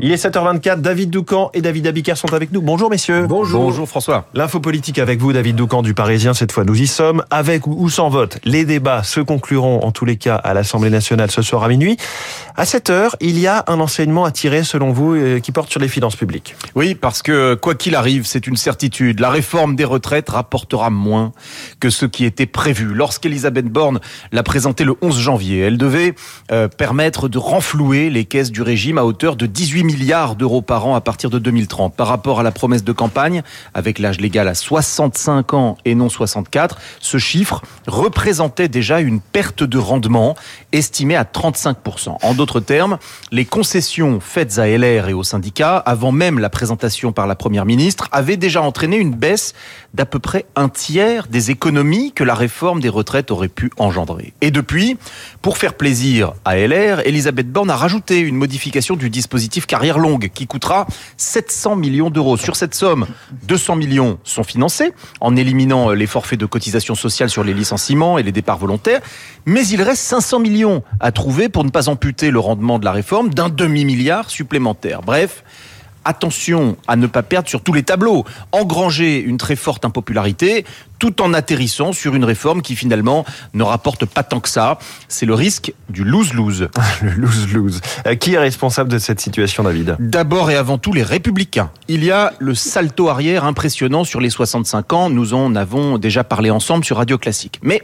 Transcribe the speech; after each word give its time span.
Il 0.00 0.12
est 0.12 0.24
7h24, 0.24 0.80
David 0.80 1.10
Doucan 1.10 1.50
et 1.54 1.60
David 1.60 1.88
Abiker 1.88 2.16
sont 2.16 2.32
avec 2.32 2.52
nous. 2.52 2.62
Bonjour 2.62 2.88
messieurs. 2.88 3.26
Bonjour. 3.26 3.64
Bonjour 3.64 3.88
François. 3.88 4.26
L'info 4.32 4.60
politique 4.60 5.00
avec 5.00 5.18
vous, 5.18 5.32
David 5.32 5.56
Doucan 5.56 5.82
du 5.82 5.92
Parisien. 5.92 6.34
Cette 6.34 6.52
fois, 6.52 6.62
nous 6.62 6.80
y 6.80 6.86
sommes. 6.86 7.24
Avec 7.30 7.66
ou 7.66 7.88
sans 7.90 8.08
vote, 8.08 8.38
les 8.44 8.64
débats 8.64 9.02
se 9.02 9.18
concluront 9.18 9.80
en 9.82 9.90
tous 9.90 10.04
les 10.04 10.16
cas 10.16 10.36
à 10.36 10.54
l'Assemblée 10.54 10.90
nationale 10.90 11.32
ce 11.32 11.42
soir 11.42 11.64
à 11.64 11.68
minuit. 11.68 11.96
À 12.54 12.64
cette 12.64 12.90
heure, 12.90 13.16
il 13.20 13.40
y 13.40 13.48
a 13.48 13.64
un 13.66 13.80
enseignement 13.80 14.24
à 14.24 14.30
tirer, 14.30 14.62
selon 14.62 14.92
vous, 14.92 15.14
euh, 15.14 15.40
qui 15.40 15.50
porte 15.50 15.70
sur 15.70 15.80
les 15.80 15.88
finances 15.88 16.16
publiques. 16.16 16.54
Oui, 16.76 16.94
parce 16.94 17.20
que 17.22 17.54
quoi 17.54 17.74
qu'il 17.74 17.96
arrive, 17.96 18.24
c'est 18.24 18.46
une 18.46 18.56
certitude. 18.56 19.18
La 19.18 19.30
réforme 19.30 19.74
des 19.74 19.84
retraites 19.84 20.28
rapportera 20.28 20.90
moins 20.90 21.32
que 21.80 21.90
ce 21.90 22.06
qui 22.06 22.24
était 22.24 22.46
prévu. 22.46 22.94
Lorsqu'Elisabeth 22.94 23.66
Borne 23.66 23.98
l'a 24.30 24.44
présentée 24.44 24.84
le 24.84 24.94
11 25.02 25.18
janvier, 25.18 25.58
elle 25.58 25.76
devait 25.76 26.14
euh, 26.52 26.68
permettre 26.68 27.28
de 27.28 27.38
renflouer 27.38 28.10
les 28.10 28.24
caisses 28.24 28.52
du 28.52 28.62
régime 28.62 28.98
à 28.98 29.04
hauteur 29.04 29.34
de 29.34 29.46
18 29.46 29.87
milliards 29.88 30.36
d'euros 30.36 30.60
par 30.60 30.86
an 30.86 30.94
à 30.94 31.00
partir 31.00 31.30
de 31.30 31.38
2030. 31.38 31.94
Par 31.94 32.08
rapport 32.08 32.40
à 32.40 32.42
la 32.42 32.52
promesse 32.52 32.84
de 32.84 32.92
campagne, 32.92 33.42
avec 33.72 33.98
l'âge 33.98 34.20
légal 34.20 34.46
à 34.46 34.54
65 34.54 35.54
ans 35.54 35.78
et 35.86 35.94
non 35.94 36.10
64, 36.10 36.78
ce 37.00 37.16
chiffre 37.16 37.62
représentait 37.86 38.68
déjà 38.68 39.00
une 39.00 39.20
perte 39.20 39.62
de 39.62 39.78
rendement 39.78 40.36
estimée 40.72 41.16
à 41.16 41.24
35%. 41.24 42.18
En 42.22 42.34
d'autres 42.34 42.60
termes, 42.60 42.98
les 43.32 43.46
concessions 43.46 44.20
faites 44.20 44.58
à 44.58 44.66
LR 44.68 45.08
et 45.08 45.14
aux 45.14 45.24
syndicats, 45.24 45.78
avant 45.78 46.12
même 46.12 46.38
la 46.38 46.50
présentation 46.50 47.12
par 47.12 47.26
la 47.26 47.34
Première 47.34 47.64
ministre, 47.64 48.08
avaient 48.12 48.36
déjà 48.36 48.60
entraîné 48.60 48.96
une 48.96 49.14
baisse 49.14 49.54
d'à 49.94 50.04
peu 50.04 50.18
près 50.18 50.44
un 50.54 50.68
tiers 50.68 51.28
des 51.28 51.50
économies 51.50 52.12
que 52.12 52.24
la 52.24 52.34
réforme 52.34 52.80
des 52.80 52.90
retraites 52.90 53.30
aurait 53.30 53.48
pu 53.48 53.70
engendrer. 53.78 54.34
Et 54.42 54.50
depuis, 54.50 54.98
pour 55.40 55.56
faire 55.56 55.74
plaisir 55.74 56.34
à 56.44 56.56
LR, 56.56 57.00
Elisabeth 57.06 57.50
Borne 57.50 57.70
a 57.70 57.76
rajouté 57.76 58.18
une 58.20 58.36
modification 58.36 58.96
du 58.96 59.08
dispositif 59.08 59.66
carrière 59.78 59.98
longue 59.98 60.28
qui 60.34 60.48
coûtera 60.48 60.88
700 61.18 61.76
millions 61.76 62.10
d'euros. 62.10 62.36
Sur 62.36 62.56
cette 62.56 62.74
somme, 62.74 63.06
200 63.44 63.76
millions 63.76 64.18
sont 64.24 64.42
financés 64.42 64.92
en 65.20 65.36
éliminant 65.36 65.90
les 65.90 66.08
forfaits 66.08 66.40
de 66.40 66.46
cotisation 66.46 66.96
sociale 66.96 67.30
sur 67.30 67.44
les 67.44 67.54
licenciements 67.54 68.18
et 68.18 68.24
les 68.24 68.32
départs 68.32 68.58
volontaires, 68.58 69.00
mais 69.46 69.64
il 69.68 69.80
reste 69.80 70.02
500 70.02 70.40
millions 70.40 70.82
à 70.98 71.12
trouver 71.12 71.48
pour 71.48 71.62
ne 71.62 71.70
pas 71.70 71.88
amputer 71.88 72.32
le 72.32 72.40
rendement 72.40 72.80
de 72.80 72.84
la 72.84 72.90
réforme 72.90 73.28
d'un 73.32 73.50
demi-milliard 73.50 74.30
supplémentaire. 74.30 75.02
Bref, 75.02 75.44
attention 76.08 76.76
à 76.86 76.96
ne 76.96 77.06
pas 77.06 77.22
perdre 77.22 77.48
sur 77.48 77.62
tous 77.62 77.72
les 77.72 77.82
tableaux, 77.82 78.24
engranger 78.52 79.20
une 79.20 79.36
très 79.36 79.56
forte 79.56 79.84
impopularité 79.84 80.64
tout 80.98 81.22
en 81.22 81.32
atterrissant 81.32 81.92
sur 81.92 82.14
une 82.14 82.24
réforme 82.24 82.62
qui 82.62 82.74
finalement 82.74 83.24
ne 83.54 83.62
rapporte 83.62 84.04
pas 84.04 84.22
tant 84.22 84.40
que 84.40 84.48
ça. 84.48 84.78
C'est 85.06 85.26
le 85.26 85.34
risque 85.34 85.72
du 85.88 86.02
lose-lose. 86.02 86.68
le 87.02 87.10
lose-lose. 87.10 87.80
Euh, 88.06 88.14
qui 88.16 88.34
est 88.34 88.38
responsable 88.38 88.90
de 88.90 88.98
cette 88.98 89.20
situation, 89.20 89.62
David? 89.62 89.96
D'abord 90.00 90.50
et 90.50 90.56
avant 90.56 90.78
tout 90.78 90.92
les 90.92 91.02
républicains. 91.02 91.70
Il 91.86 92.04
y 92.04 92.10
a 92.10 92.32
le 92.38 92.54
salto 92.54 93.08
arrière 93.08 93.44
impressionnant 93.44 94.04
sur 94.04 94.20
les 94.20 94.30
65 94.30 94.92
ans. 94.92 95.10
Nous 95.10 95.34
en 95.34 95.54
avons 95.54 95.98
déjà 95.98 96.24
parlé 96.24 96.50
ensemble 96.50 96.84
sur 96.84 96.96
Radio 96.96 97.18
Classique. 97.18 97.60
Mais 97.62 97.82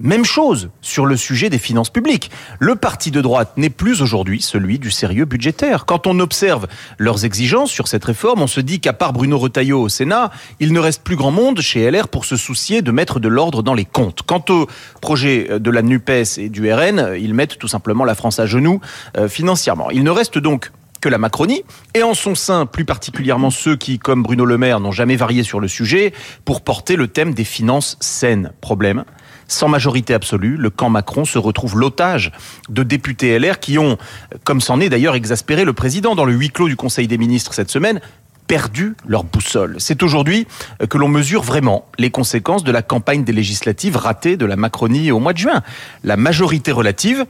même 0.00 0.24
chose 0.24 0.70
sur 0.80 1.06
le 1.06 1.16
sujet 1.16 1.50
des 1.50 1.58
finances 1.58 1.90
publiques. 1.90 2.30
Le 2.58 2.74
parti 2.74 3.10
de 3.10 3.20
droite 3.20 3.52
n'est 3.56 3.70
plus 3.70 4.02
aujourd'hui 4.02 4.40
celui 4.40 4.78
du 4.78 4.90
sérieux 4.90 5.24
budgétaire. 5.24 5.86
Quand 5.86 6.06
on 6.06 6.18
observe 6.18 6.66
leurs 6.98 7.24
exigences 7.24 7.70
sur 7.70 7.88
cette 7.88 8.04
réforme, 8.04 8.42
on 8.42 8.46
se 8.46 8.60
dit 8.60 8.80
qu'à 8.80 8.92
part 8.92 9.12
Bruno 9.12 9.38
Retailleau 9.38 9.80
au 9.80 9.88
Sénat, 9.88 10.30
il 10.60 10.72
ne 10.72 10.80
reste 10.80 11.02
plus 11.02 11.16
grand 11.16 11.30
monde 11.30 11.60
chez 11.60 11.90
LR 11.90 12.08
pour 12.08 12.24
se 12.24 12.36
soucier 12.36 12.82
de 12.82 12.90
mettre 12.90 13.20
de 13.20 13.28
l'ordre 13.28 13.62
dans 13.62 13.74
les 13.74 13.84
comptes. 13.84 14.22
Quant 14.22 14.44
au 14.48 14.66
projet 15.00 15.58
de 15.60 15.70
la 15.70 15.82
NUPES 15.82 16.38
et 16.38 16.48
du 16.48 16.72
RN, 16.72 17.14
ils 17.18 17.34
mettent 17.34 17.58
tout 17.58 17.68
simplement 17.68 18.04
la 18.04 18.14
France 18.14 18.40
à 18.40 18.46
genoux 18.46 18.80
euh, 19.16 19.28
financièrement. 19.28 19.90
Il 19.90 20.02
ne 20.02 20.10
reste 20.10 20.38
donc 20.38 20.72
que 21.00 21.08
la 21.10 21.18
Macronie, 21.18 21.64
et 21.92 22.02
en 22.02 22.14
son 22.14 22.34
sein 22.34 22.64
plus 22.64 22.86
particulièrement 22.86 23.50
ceux 23.50 23.76
qui, 23.76 23.98
comme 23.98 24.22
Bruno 24.22 24.46
Le 24.46 24.56
Maire, 24.56 24.80
n'ont 24.80 24.90
jamais 24.90 25.16
varié 25.16 25.42
sur 25.42 25.60
le 25.60 25.68
sujet, 25.68 26.14
pour 26.46 26.62
porter 26.62 26.96
le 26.96 27.08
thème 27.08 27.34
des 27.34 27.44
finances 27.44 27.98
saines. 28.00 28.52
Problème 28.62 29.04
sans 29.48 29.68
majorité 29.68 30.14
absolue, 30.14 30.56
le 30.56 30.70
camp 30.70 30.90
Macron 30.90 31.24
se 31.24 31.38
retrouve 31.38 31.78
l'otage 31.78 32.32
de 32.68 32.82
députés 32.82 33.38
LR 33.38 33.60
qui 33.60 33.78
ont, 33.78 33.98
comme 34.44 34.60
c'en 34.60 34.80
est 34.80 34.88
d'ailleurs 34.88 35.14
exaspéré 35.14 35.64
le 35.64 35.72
président 35.72 36.14
dans 36.14 36.24
le 36.24 36.32
huis 36.32 36.50
clos 36.50 36.68
du 36.68 36.76
Conseil 36.76 37.08
des 37.08 37.18
ministres 37.18 37.54
cette 37.54 37.70
semaine, 37.70 38.00
perdu 38.46 38.94
leur 39.06 39.24
boussole. 39.24 39.76
C'est 39.78 40.02
aujourd'hui 40.02 40.46
que 40.88 40.98
l'on 40.98 41.08
mesure 41.08 41.42
vraiment 41.42 41.86
les 41.98 42.10
conséquences 42.10 42.64
de 42.64 42.72
la 42.72 42.82
campagne 42.82 43.24
des 43.24 43.32
législatives 43.32 43.96
ratée 43.96 44.36
de 44.36 44.46
la 44.46 44.56
Macronie 44.56 45.10
au 45.10 45.18
mois 45.18 45.32
de 45.32 45.38
juin. 45.38 45.62
La 46.02 46.16
majorité 46.16 46.72
relative, 46.72 47.24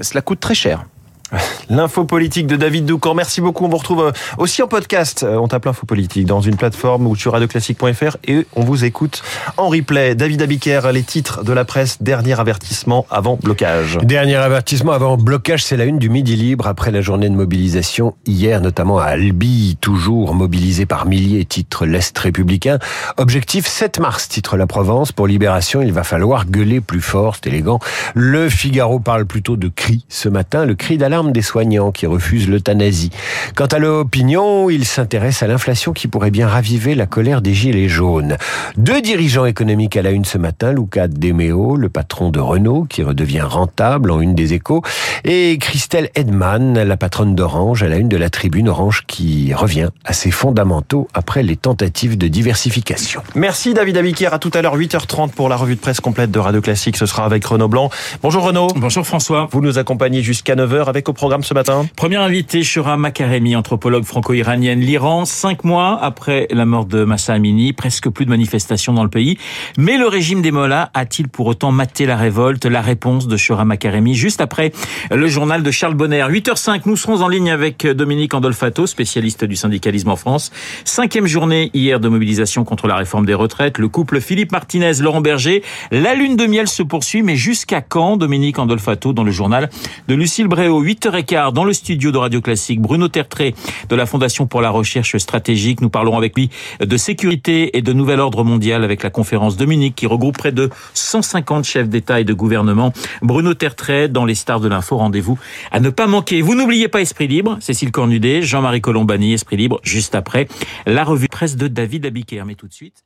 cela 0.00 0.22
coûte 0.22 0.40
très 0.40 0.54
cher. 0.54 0.84
L'info 1.70 2.04
politique 2.04 2.46
de 2.46 2.56
David 2.56 2.86
Doucan. 2.86 3.14
Merci 3.14 3.40
beaucoup. 3.40 3.64
On 3.64 3.68
vous 3.68 3.76
retrouve 3.76 4.06
euh, 4.06 4.12
aussi 4.38 4.62
en 4.62 4.68
podcast. 4.68 5.22
Euh, 5.22 5.36
on 5.36 5.48
tape 5.48 5.64
l'info 5.64 5.86
politique 5.86 6.26
dans 6.26 6.40
une 6.40 6.56
plateforme 6.56 7.06
ou 7.06 7.16
sur 7.16 7.32
radioclassique.fr 7.32 8.16
et 8.26 8.46
on 8.54 8.62
vous 8.62 8.84
écoute 8.84 9.22
en 9.56 9.68
replay. 9.68 10.14
David 10.14 10.42
Abiker, 10.42 10.80
les 10.92 11.02
titres 11.02 11.44
de 11.44 11.52
la 11.52 11.64
presse. 11.64 12.02
Dernier 12.02 12.38
avertissement 12.38 13.06
avant 13.10 13.38
blocage. 13.40 13.98
Dernier 14.02 14.36
avertissement 14.36 14.92
avant 14.92 15.16
blocage, 15.16 15.64
c'est 15.64 15.76
la 15.76 15.84
une 15.84 15.98
du 15.98 16.10
Midi 16.10 16.36
Libre 16.36 16.66
après 16.66 16.90
la 16.90 17.00
journée 17.00 17.28
de 17.28 17.34
mobilisation 17.34 18.14
hier, 18.26 18.60
notamment 18.60 18.98
à 18.98 19.04
Albi, 19.04 19.76
toujours 19.80 20.34
mobilisé 20.34 20.86
par 20.86 21.06
milliers, 21.06 21.44
titre 21.44 21.86
l'Est 21.86 22.16
républicain. 22.18 22.78
Objectif 23.16 23.66
7 23.66 24.00
mars, 24.00 24.28
titre 24.28 24.56
la 24.56 24.66
Provence. 24.66 25.12
Pour 25.12 25.26
Libération, 25.26 25.82
il 25.82 25.92
va 25.92 26.04
falloir 26.04 26.46
gueuler 26.46 26.80
plus 26.80 27.00
fort, 27.00 27.36
c'est 27.36 27.48
élégant. 27.48 27.78
Le 28.14 28.48
Figaro 28.48 29.00
parle 29.00 29.26
plutôt 29.26 29.56
de 29.56 29.68
cri 29.68 30.04
ce 30.08 30.28
matin, 30.28 30.64
le 30.64 30.74
cri 30.74 30.98
d'alarme 30.98 31.21
des 31.30 31.42
soignants 31.42 31.92
qui 31.92 32.06
refusent 32.06 32.48
l'euthanasie. 32.48 33.10
Quant 33.54 33.66
à 33.66 33.78
l'opinion, 33.78 34.70
il 34.70 34.84
s'intéresse 34.84 35.42
à 35.42 35.46
l'inflation 35.46 35.92
qui 35.92 36.08
pourrait 36.08 36.30
bien 36.30 36.48
raviver 36.48 36.94
la 36.94 37.06
colère 37.06 37.42
des 37.42 37.54
gilets 37.54 37.88
jaunes. 37.88 38.36
Deux 38.76 39.00
dirigeants 39.00 39.44
économiques 39.44 39.96
à 39.96 40.02
la 40.02 40.10
une 40.10 40.24
ce 40.24 40.38
matin, 40.38 40.72
Luca 40.72 41.06
Demeo, 41.06 41.76
le 41.76 41.88
patron 41.88 42.30
de 42.30 42.40
Renault, 42.40 42.86
qui 42.88 43.02
redevient 43.02 43.42
rentable 43.42 44.10
en 44.10 44.20
une 44.20 44.34
des 44.34 44.54
échos, 44.54 44.82
et 45.24 45.58
Christelle 45.60 46.10
Edman, 46.14 46.82
la 46.82 46.96
patronne 46.96 47.34
d'Orange, 47.34 47.82
à 47.82 47.88
la 47.88 47.96
une 47.96 48.08
de 48.08 48.16
la 48.16 48.30
tribune 48.30 48.68
Orange, 48.68 49.04
qui 49.06 49.52
revient 49.54 49.90
à 50.04 50.12
ses 50.12 50.30
fondamentaux 50.30 51.08
après 51.14 51.42
les 51.42 51.56
tentatives 51.56 52.18
de 52.18 52.28
diversification. 52.28 53.22
Merci 53.34 53.74
David 53.74 53.96
Abiquier. 53.98 54.32
À 54.32 54.38
tout 54.38 54.50
à 54.54 54.62
l'heure, 54.62 54.76
8h30 54.76 55.30
pour 55.30 55.48
la 55.48 55.56
revue 55.56 55.76
de 55.76 55.80
presse 55.80 56.00
complète 56.00 56.30
de 56.30 56.38
Radio 56.38 56.60
Classique. 56.60 56.96
Ce 56.96 57.06
sera 57.06 57.24
avec 57.24 57.44
Renaud 57.44 57.68
Blanc. 57.68 57.90
Bonjour 58.22 58.44
Renaud. 58.44 58.68
Bonjour 58.76 59.06
François. 59.06 59.48
Vous 59.50 59.60
nous 59.60 59.78
accompagnez 59.78 60.22
jusqu'à 60.22 60.54
9h 60.54 60.86
avec 60.86 61.08
au 61.12 61.14
programme 61.14 61.44
ce 61.44 61.52
matin 61.52 61.86
Premier 61.94 62.16
invité, 62.16 62.62
Shura 62.62 62.96
Makaremi, 62.96 63.54
anthropologue 63.54 64.04
franco-iranienne. 64.04 64.80
L'Iran, 64.80 65.26
cinq 65.26 65.62
mois 65.62 65.98
après 66.00 66.48
la 66.50 66.64
mort 66.64 66.86
de 66.86 67.04
Massa 67.04 67.34
Amini, 67.34 67.74
presque 67.74 68.08
plus 68.08 68.24
de 68.24 68.30
manifestations 68.30 68.94
dans 68.94 69.04
le 69.04 69.10
pays. 69.10 69.36
Mais 69.76 69.98
le 69.98 70.08
régime 70.08 70.40
des 70.40 70.50
Mollahs 70.50 70.90
a-t-il 70.94 71.28
pour 71.28 71.48
autant 71.48 71.70
maté 71.70 72.06
la 72.06 72.16
révolte? 72.16 72.64
La 72.64 72.80
réponse 72.80 73.26
de 73.26 73.36
Shura 73.36 73.66
Makaremi 73.66 74.14
juste 74.14 74.40
après 74.40 74.72
le 75.10 75.28
journal 75.28 75.62
de 75.62 75.70
Charles 75.70 75.94
Bonner. 75.94 76.24
8h05, 76.30 76.82
nous 76.86 76.96
serons 76.96 77.20
en 77.20 77.28
ligne 77.28 77.50
avec 77.50 77.86
Dominique 77.86 78.32
Andolfato, 78.32 78.86
spécialiste 78.86 79.44
du 79.44 79.56
syndicalisme 79.56 80.08
en 80.08 80.16
France. 80.16 80.50
Cinquième 80.84 81.26
journée 81.26 81.70
hier 81.74 82.00
de 82.00 82.08
mobilisation 82.08 82.64
contre 82.64 82.86
la 82.86 82.96
réforme 82.96 83.26
des 83.26 83.34
retraites. 83.34 83.76
Le 83.76 83.88
couple 83.88 84.22
Philippe 84.22 84.52
Martinez, 84.52 84.94
Laurent 85.00 85.20
Berger. 85.20 85.62
La 85.90 86.14
lune 86.14 86.36
de 86.36 86.46
miel 86.46 86.68
se 86.68 86.82
poursuit, 86.82 87.22
mais 87.22 87.36
jusqu'à 87.36 87.82
quand 87.82 88.16
Dominique 88.16 88.58
Andolfato 88.58 89.12
dans 89.12 89.24
le 89.24 89.30
journal 89.30 89.68
de 90.08 90.14
Lucille 90.14 90.48
Bréau? 90.48 90.80
8h15 91.02 91.52
dans 91.52 91.64
le 91.64 91.72
studio 91.72 92.12
de 92.12 92.18
Radio 92.18 92.40
Classique. 92.40 92.80
Bruno 92.80 93.08
Tertré 93.08 93.56
de 93.88 93.96
la 93.96 94.06
Fondation 94.06 94.46
pour 94.46 94.60
la 94.60 94.70
recherche 94.70 95.16
stratégique. 95.16 95.80
Nous 95.80 95.90
parlerons 95.90 96.16
avec 96.16 96.36
lui 96.36 96.48
de 96.78 96.96
sécurité 96.96 97.76
et 97.76 97.82
de 97.82 97.92
nouvel 97.92 98.20
ordre 98.20 98.44
mondial 98.44 98.84
avec 98.84 99.02
la 99.02 99.10
conférence 99.10 99.56
Dominique 99.56 99.96
qui 99.96 100.06
regroupe 100.06 100.38
près 100.38 100.52
de 100.52 100.70
150 100.94 101.64
chefs 101.64 101.88
d'État 101.88 102.20
et 102.20 102.24
de 102.24 102.32
gouvernement. 102.32 102.92
Bruno 103.20 103.52
Tertrais 103.54 104.08
dans 104.08 104.24
les 104.24 104.36
stars 104.36 104.60
de 104.60 104.68
l'info. 104.68 104.96
Rendez-vous 104.96 105.38
à 105.72 105.80
ne 105.80 105.90
pas 105.90 106.06
manquer. 106.06 106.40
Vous 106.40 106.54
n'oubliez 106.54 106.86
pas 106.86 107.00
Esprit 107.00 107.26
Libre. 107.26 107.56
Cécile 107.58 107.90
Cornudet, 107.90 108.42
Jean-Marie 108.42 108.80
Colombani, 108.80 109.32
Esprit 109.32 109.56
Libre, 109.56 109.80
juste 109.82 110.14
après 110.14 110.46
la 110.86 111.02
revue 111.02 111.28
presse 111.28 111.56
de 111.56 111.66
David 111.66 112.06
Abiker. 112.06 112.44
Mais 112.46 112.54
tout 112.54 112.68
de 112.68 112.74
suite, 112.74 113.02